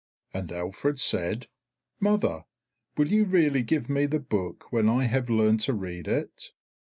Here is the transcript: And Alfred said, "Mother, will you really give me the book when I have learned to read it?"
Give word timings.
And 0.33 0.51
Alfred 0.51 0.99
said, 0.99 1.45
"Mother, 1.99 2.45
will 2.97 3.09
you 3.11 3.23
really 3.23 3.61
give 3.61 3.87
me 3.87 4.07
the 4.07 4.17
book 4.19 4.65
when 4.71 4.89
I 4.89 5.03
have 5.03 5.29
learned 5.29 5.59
to 5.59 5.75
read 5.75 6.07
it?" 6.07 6.53